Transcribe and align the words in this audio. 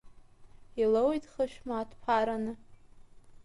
Илоуит 0.81 1.23
хышә 1.31 1.57
мааҭ 1.67 1.89
ԥараны… 2.01 2.53